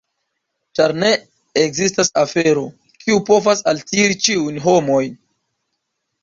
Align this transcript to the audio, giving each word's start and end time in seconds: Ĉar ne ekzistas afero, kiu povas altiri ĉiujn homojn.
Ĉar 0.77 0.93
ne 1.01 1.09
ekzistas 1.63 2.09
afero, 2.21 2.63
kiu 3.03 3.19
povas 3.29 3.63
altiri 3.73 4.19
ĉiujn 4.25 4.59
homojn. 4.65 5.15